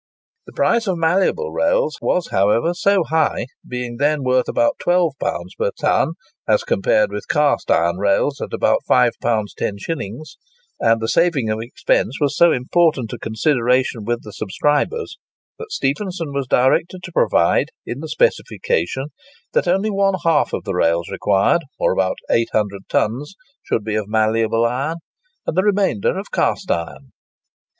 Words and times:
The 0.47 0.53
price 0.53 0.87
of 0.87 0.97
malleable 0.97 1.51
rails 1.51 1.99
was, 2.01 2.29
however, 2.29 2.73
so 2.73 3.03
high—being 3.03 3.97
then 3.97 4.23
worth 4.23 4.49
about 4.49 4.79
£12 4.83 5.11
per 5.59 5.69
ton 5.79 6.13
as 6.47 6.63
compared 6.63 7.11
with 7.11 7.27
cast 7.27 7.69
iron 7.69 7.97
rails 7.99 8.41
at 8.41 8.51
about 8.51 8.79
£5 8.89 9.11
10s.—and 9.23 10.99
the 11.01 11.07
saving 11.07 11.51
of 11.51 11.59
expense 11.61 12.17
was 12.19 12.35
so 12.35 12.51
important 12.51 13.13
a 13.13 13.19
consideration 13.19 14.03
with 14.03 14.23
the 14.23 14.33
subscribers, 14.33 15.17
that 15.59 15.69
Stephenson 15.71 16.33
was 16.33 16.47
directed 16.47 17.03
to 17.03 17.11
provide, 17.11 17.69
in 17.85 17.99
the 17.99 18.09
specification, 18.09 19.09
that 19.53 19.67
only 19.67 19.91
one 19.91 20.15
half 20.23 20.51
of 20.51 20.63
the 20.63 20.73
rails 20.73 21.09
required—or 21.11 21.91
about 21.93 22.17
800 22.27 22.89
tons—should 22.89 23.83
be 23.83 23.93
of 23.97 24.09
malleable 24.09 24.65
iron, 24.65 24.97
and 25.45 25.55
the 25.55 25.61
remainder 25.63 26.17
of 26.17 26.31
cast 26.31 26.71
iron. 26.71 27.11